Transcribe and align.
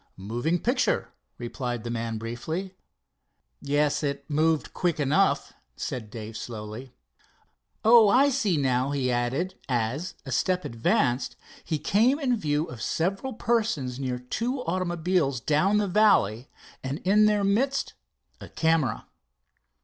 "Moving 0.17 0.57
picture," 0.57 1.09
replied 1.37 1.83
the 1.83 1.91
man 1.91 2.17
briefly. 2.17 2.73
"Yes, 3.61 4.01
it 4.01 4.27
moved 4.27 4.73
quick 4.73 4.99
enough," 4.99 5.53
said 5.75 6.09
Dave 6.09 6.35
slowly. 6.35 6.95
"Oh, 7.85 8.09
I 8.09 8.29
see 8.31 8.57
now," 8.57 8.89
he 8.89 9.11
added, 9.11 9.59
as, 9.69 10.15
a 10.25 10.31
step 10.31 10.65
advanced, 10.65 11.35
he 11.63 11.77
came 11.77 12.17
in 12.17 12.35
view 12.35 12.65
of 12.65 12.81
several 12.81 13.33
persons 13.33 13.99
near 13.99 14.17
two 14.17 14.61
automobiles 14.63 15.39
down 15.39 15.77
the 15.77 15.87
valley, 15.87 16.49
and 16.83 16.97
in 17.05 17.27
their 17.27 17.43
midst 17.43 17.93
a 18.39 18.49
camera. 18.49 19.05